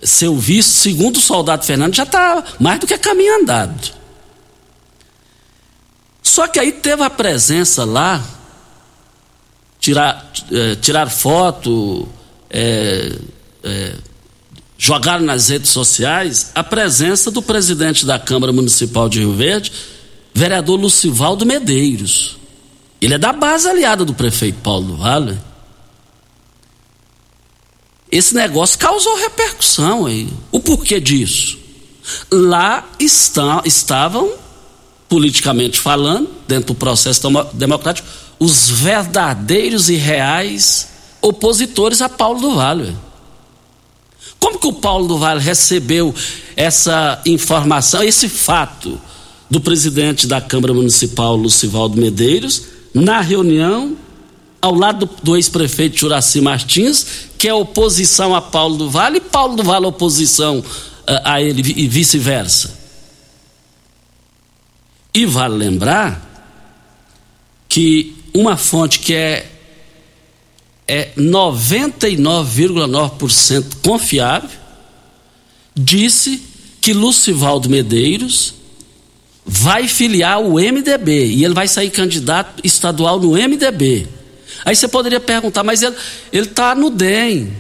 [0.02, 3.96] ser o vice, segundo o soldado Fernando, já está mais do que caminho andado.
[6.22, 8.24] Só que aí teve a presença lá,
[9.80, 12.08] tirar, eh, tirar foto,
[12.50, 13.18] eh,
[13.64, 13.96] eh,
[14.78, 19.72] jogaram nas redes sociais a presença do presidente da Câmara Municipal de Rio Verde,
[20.34, 22.38] vereador Lucivaldo Medeiros.
[23.02, 25.38] Ele é da base aliada do prefeito Paulo do Vale.
[28.12, 30.30] Esse negócio causou repercussão aí.
[30.52, 31.58] O porquê disso?
[32.32, 34.32] Lá está, estavam,
[35.10, 37.22] politicamente falando, dentro do processo
[37.54, 38.08] democrático,
[38.40, 40.90] os verdadeiros e reais
[41.22, 42.96] opositores a Paulo do Vale.
[44.48, 46.16] Como que o Paulo do Vale recebeu
[46.56, 48.98] essa informação, esse fato
[49.52, 53.98] do presidente da Câmara Municipal, Lucivaldo Medeiros, na reunião,
[54.62, 57.06] ao lado do, ex-prefeito Juraci Martins,
[57.38, 60.64] que é oposição a Paulo do Vale, e Paulo do Vale oposição uh,
[61.26, 62.74] a ele e vice-versa.
[65.14, 66.26] E vale lembrar
[67.68, 69.57] que uma fonte que é
[70.88, 74.50] é 99,9% confiável,
[75.76, 76.42] disse
[76.80, 78.54] que Lucivaldo Medeiros
[79.46, 84.08] vai filiar o MDB e ele vai sair candidato estadual no MDB.
[84.66, 85.96] Aí você poderia perguntar, mas ele
[86.34, 87.52] está no DEM.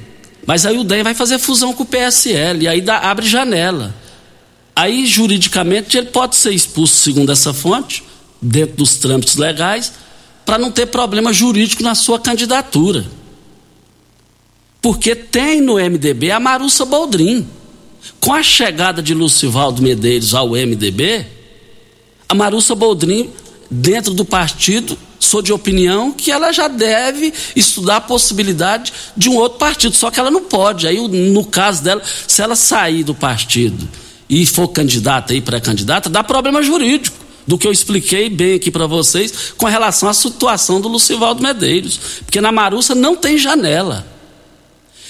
[0.46, 3.94] Mas aí o DEM vai fazer fusão com o PSL, e aí dá, abre janela.
[4.76, 8.04] Aí, juridicamente, ele pode ser expulso, segundo essa fonte,
[8.42, 9.92] dentro dos trâmites legais,
[10.48, 13.06] para não ter problema jurídico na sua candidatura.
[14.82, 17.46] Porque tem no MDB a Marussa Boldrin.
[18.22, 21.26] Com a chegada de Lucivaldo Medeiros ao MDB,
[22.30, 23.30] a Marussa Boldrin,
[23.70, 29.36] dentro do partido, sou de opinião que ela já deve estudar a possibilidade de um
[29.36, 30.88] outro partido, só que ela não pode.
[30.88, 33.86] Aí, no caso dela, se ela sair do partido
[34.30, 38.86] e for candidata e pré-candidata, dá problema jurídico do que eu expliquei bem aqui para
[38.86, 41.98] vocês com relação à situação do Lucivaldo Medeiros.
[42.26, 44.06] Porque na Marussa não tem janela.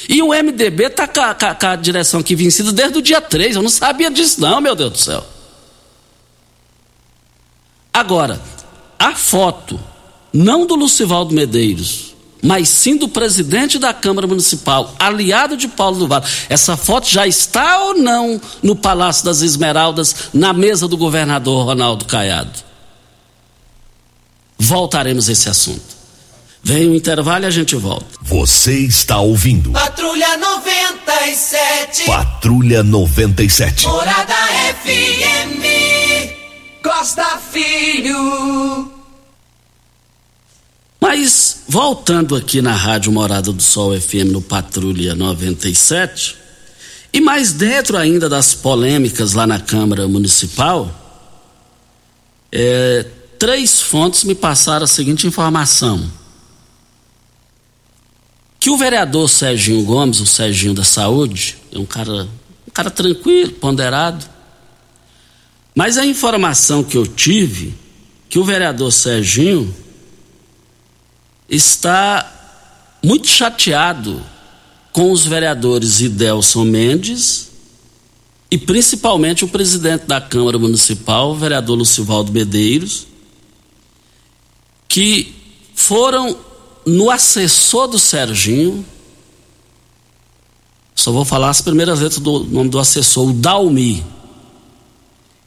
[0.08, 3.56] E o MDB está com, com, com, a direção aqui vencida desde o dia 3.
[3.56, 5.26] Eu não sabia disso, não, meu Deus do céu.
[7.92, 8.40] Agora,
[9.00, 9.80] a foto,
[10.32, 12.07] não do Lucivaldo Medeiros,
[12.48, 16.24] mas sim do presidente da Câmara Municipal, aliado de Paulo do Vale.
[16.48, 22.06] Essa foto já está ou não no Palácio das Esmeraldas, na mesa do governador Ronaldo
[22.06, 22.64] Caiado?
[24.58, 25.98] Voltaremos a esse assunto.
[26.64, 28.06] Vem o intervalo e a gente volta.
[28.22, 29.72] Você está ouvindo.
[29.72, 32.06] Patrulha 97.
[32.06, 33.88] Patrulha 97.
[33.88, 34.36] Morada
[34.86, 35.64] FM.
[36.82, 38.97] Costa Filho.
[41.00, 46.36] Mas, voltando aqui na Rádio Morada do Sol FM no Patrulha 97,
[47.14, 50.91] e mais dentro ainda das polêmicas lá na Câmara Municipal,
[52.52, 53.06] é,
[53.38, 56.12] três fontes me passaram a seguinte informação:
[58.60, 62.28] que o vereador Serginho Gomes, o Serginho da Saúde, é um cara,
[62.68, 64.26] um cara tranquilo, ponderado,
[65.76, 67.76] mas a informação que eu tive,
[68.28, 69.74] que o vereador Serginho
[71.50, 72.34] está
[73.04, 74.22] muito chateado
[74.91, 77.52] com os vereadores Idelson Mendes
[78.50, 83.08] e principalmente o presidente da Câmara Municipal, o vereador Lucivaldo Medeiros,
[84.88, 85.36] que
[85.76, 86.38] foram
[86.86, 88.86] no assessor do Serginho,
[90.95, 94.04] só vou falar as primeiras letras do nome do assessor, o Dalmi.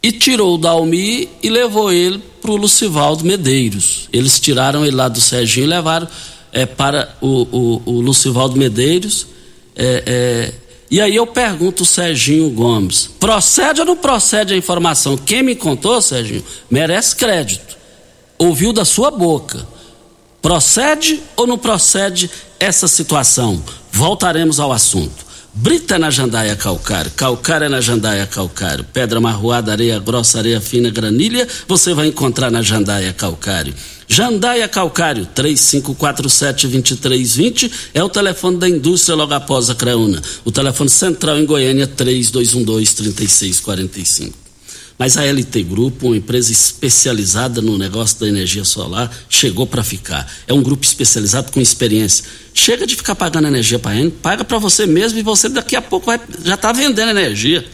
[0.02, 4.08] E tirou o Dalmi e levou ele para o Lucivaldo Medeiros.
[4.12, 6.08] Eles tiraram ele lá do Serginho e levaram
[6.52, 9.26] é, para o, o, o Lucivaldo Medeiros.
[9.76, 10.54] É, é,
[10.90, 15.16] e aí eu pergunto o Serginho Gomes: procede ou não procede a informação?
[15.16, 17.76] Quem me contou, Serginho, merece crédito.
[18.38, 19.66] Ouviu da sua boca.
[20.40, 23.62] Procede ou não procede essa situação?
[23.92, 25.29] Voltaremos ao assunto.
[25.52, 30.90] Brita na jandaia calcário, calcário é na jandaia calcário, pedra marroada, areia grossa, areia fina,
[30.90, 33.74] granilha, você vai encontrar na jandaia calcário.
[34.12, 40.20] Jandaia Calcário, 3547-2320, é o telefone da indústria logo após a Creuna.
[40.44, 44.39] O telefone central em Goiânia, 3212-3645.
[45.00, 50.30] Mas a LT Grupo, uma empresa especializada no negócio da energia solar, chegou para ficar.
[50.46, 52.26] É um grupo especializado com experiência.
[52.52, 55.80] Chega de ficar pagando energia para ele, paga para você mesmo e você daqui a
[55.80, 57.66] pouco vai, já está vendendo energia.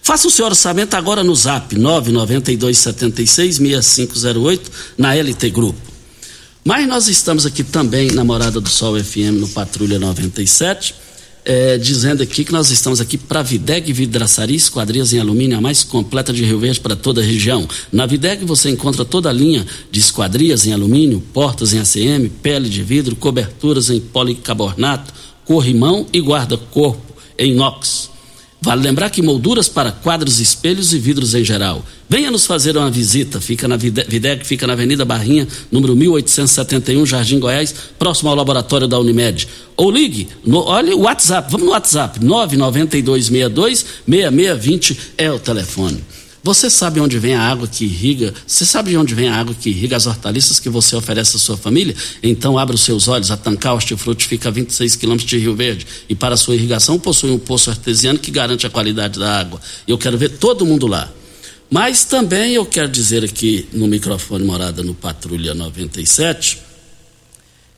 [0.00, 4.60] Faça o seu orçamento agora no zap 992766508
[4.96, 5.80] na LT Grupo.
[6.64, 10.94] Mas nós estamos aqui também na Morada do Sol FM no Patrulha 97,
[11.50, 15.82] é, dizendo aqui que nós estamos aqui para Videg Vidraçaria, esquadrias em alumínio a mais
[15.82, 17.66] completa de Rio Verde para toda a região.
[17.90, 22.68] Na Videg você encontra toda a linha de esquadrias em alumínio, portas em ACM, pele
[22.68, 25.12] de vidro, coberturas em policarbonato,
[25.44, 28.10] corrimão e guarda-corpo em inox.
[28.62, 31.82] Vale lembrar que molduras para quadros, espelhos e vidros em geral.
[32.08, 33.40] Venha nos fazer uma visita.
[33.40, 38.98] Fica na Videg, fica na Avenida Barrinha, número 1871, Jardim Goiás, próximo ao laboratório da
[38.98, 39.48] Unimed.
[39.76, 46.04] Ou ligue, no, olha o WhatsApp, vamos no WhatsApp, 99262 6620 é o telefone.
[46.42, 48.32] Você sabe onde vem a água que irriga?
[48.46, 51.38] Você sabe de onde vem a água que irriga as hortaliças que você oferece à
[51.38, 51.94] sua família?
[52.22, 53.30] Então abra os seus olhos.
[53.30, 57.30] A Tancar Hortifruti fica a 26 quilômetros de Rio Verde e para sua irrigação possui
[57.30, 59.60] um poço artesiano que garante a qualidade da água.
[59.86, 61.12] Eu quero ver todo mundo lá.
[61.70, 66.58] Mas também eu quero dizer aqui no microfone morada no Patrulha 97,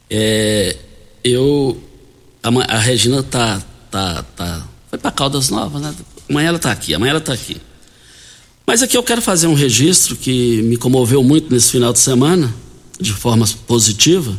[0.09, 0.77] é,
[1.23, 1.83] eu
[2.43, 5.95] a, a Regina tá tá tá foi para Caldas Novas, né?
[6.29, 7.61] Amanhã ela está aqui, amanhã ela está aqui.
[8.67, 12.55] Mas aqui eu quero fazer um registro que me comoveu muito nesse final de semana,
[13.01, 14.39] de forma positiva.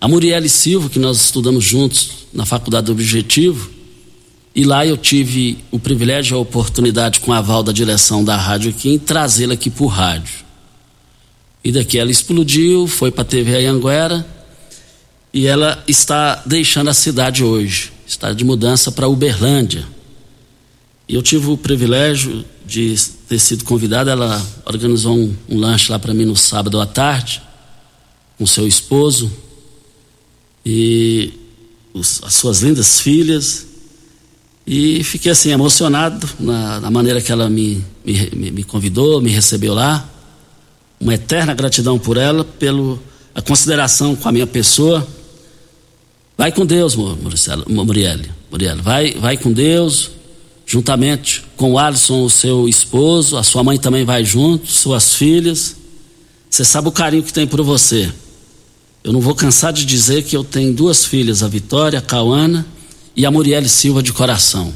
[0.00, 3.70] A Murielle Silva, que nós estudamos juntos na Faculdade do Objetivo,
[4.54, 8.36] e lá eu tive o privilégio e a oportunidade, com a aval da direção da
[8.36, 10.44] rádio aqui, em trazê-la aqui para o rádio.
[11.64, 14.26] E daqui ela explodiu, foi para a TV Anguera,
[15.32, 17.92] e ela está deixando a cidade hoje.
[18.06, 19.86] Está de mudança para Uberlândia.
[21.08, 22.94] E eu tive o privilégio de
[23.32, 27.40] ter sido convidada, ela organizou um, um lanche lá para mim no sábado à tarde,
[28.36, 29.32] com seu esposo
[30.66, 31.32] e
[31.94, 33.66] os, as suas lindas filhas.
[34.66, 39.72] E fiquei assim emocionado na, na maneira que ela me, me, me, convidou, me recebeu
[39.72, 40.06] lá.
[41.00, 42.98] Uma eterna gratidão por ela, pela
[43.46, 45.08] consideração com a minha pessoa.
[46.36, 46.94] Vai com Deus.
[48.50, 48.82] Murielle.
[48.82, 50.10] Vai, vai com Deus
[50.72, 55.76] juntamente com o Alisson, o seu esposo, a sua mãe também vai junto, suas filhas.
[56.48, 58.10] Você sabe o carinho que tem por você.
[59.04, 62.66] Eu não vou cansar de dizer que eu tenho duas filhas, a Vitória, a Cauana
[63.14, 64.72] e a Murielle Silva de coração.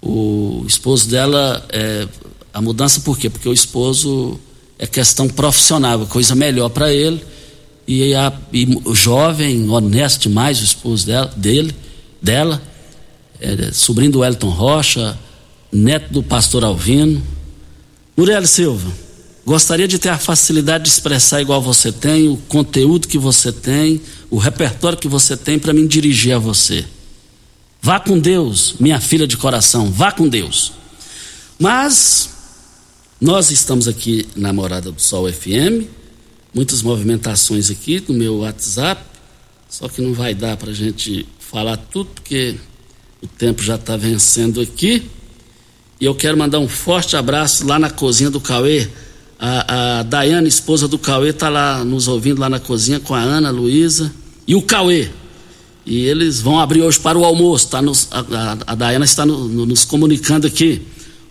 [0.00, 2.08] O esposo dela, é,
[2.54, 3.28] a mudança por quê?
[3.28, 4.40] Porque o esposo
[4.78, 7.22] é questão profissional, é coisa melhor para ele.
[7.86, 11.76] E, a, e o jovem, honesto demais, o esposo dela, dele,
[12.22, 12.62] dela
[13.44, 15.18] é, sobrinho do Wellington Rocha,
[15.70, 17.22] neto do pastor Alvino.
[18.16, 18.90] Muriel Silva,
[19.44, 24.00] gostaria de ter a facilidade de expressar igual você tem, o conteúdo que você tem,
[24.30, 26.84] o repertório que você tem para me dirigir a você.
[27.82, 30.72] Vá com Deus, minha filha de coração, vá com Deus.
[31.58, 32.30] Mas
[33.20, 35.86] nós estamos aqui na Morada do Sol FM,
[36.54, 39.02] muitas movimentações aqui no meu WhatsApp,
[39.68, 42.56] só que não vai dar para a gente falar tudo, porque
[43.24, 45.02] o tempo já está vencendo aqui.
[45.98, 48.86] E eu quero mandar um forte abraço lá na cozinha do Cauê.
[49.38, 53.20] A, a Daiane, esposa do Cauê, está lá nos ouvindo lá na cozinha com a
[53.20, 54.12] Ana, a Luísa
[54.46, 55.08] e o Cauê.
[55.86, 57.68] E eles vão abrir hoje para o almoço.
[57.68, 60.82] Tá nos, a, a, a Daiana está no, no, nos comunicando aqui.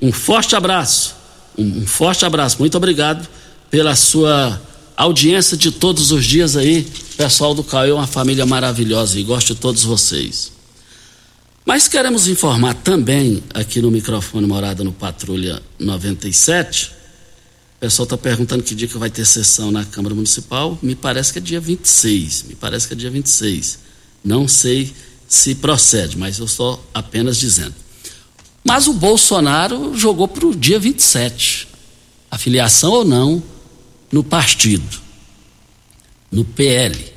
[0.02, 1.16] Um forte abraço.
[1.56, 2.58] Um, um forte abraço.
[2.58, 3.28] Muito obrigado
[3.70, 4.60] pela sua
[4.98, 6.88] audiência de todos os dias aí.
[7.16, 10.52] Pessoal do Cauê, uma família maravilhosa e gosto de todos vocês.
[11.66, 16.91] Mas queremos informar também, aqui no microfone Morada no Patrulha 97,
[17.78, 20.78] o pessoal está perguntando que dia que vai ter sessão na Câmara Municipal.
[20.82, 22.43] Me parece que é dia 26.
[22.43, 23.80] Me parece que é dia 26.
[24.24, 24.93] Não sei
[25.28, 27.76] se procede, mas eu estou apenas dizendo.
[28.64, 31.68] Mas o Bolsonaro jogou para o dia 27.
[32.30, 33.43] Afiliação ou não
[34.11, 35.01] no partido,
[36.32, 37.12] no PL.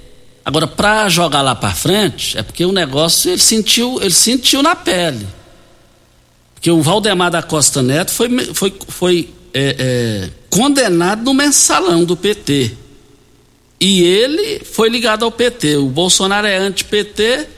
[0.47, 4.76] Agora, para jogar lá para frente, é porque o negócio ele sentiu, ele sentiu na
[4.76, 5.26] pele.
[6.55, 12.16] Porque o Valdemar da Costa Neto foi, foi, foi é, é, condenado no mensalão do
[12.16, 12.70] PT.
[13.80, 15.78] E ele foi ligado ao PT.
[15.78, 17.49] O Bolsonaro é anti-PT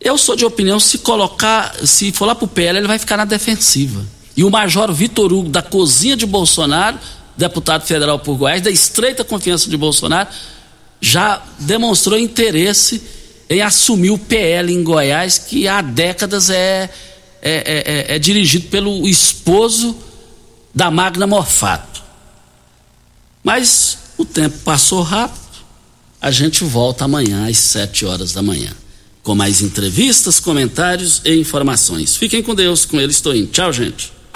[0.00, 3.26] Eu sou de opinião, se colocar, se for lá pro PL, ele vai ficar na
[3.26, 4.02] defensiva.
[4.34, 6.98] E o Major Vitor Hugo, da cozinha de Bolsonaro,
[7.36, 10.30] deputado federal por Goiás, da estreita confiança de Bolsonaro,
[11.00, 13.02] já demonstrou interesse
[13.48, 16.90] em assumir o PL em Goiás, que há décadas é,
[17.40, 19.96] é, é, é, é dirigido pelo esposo
[20.74, 22.02] da Magna Morfato.
[23.42, 25.46] Mas o tempo passou rápido,
[26.20, 28.74] a gente volta amanhã às sete horas da manhã
[29.28, 32.16] com mais entrevistas, comentários e informações.
[32.16, 33.48] Fiquem com Deus, com ele estou indo.
[33.48, 34.10] Tchau, gente.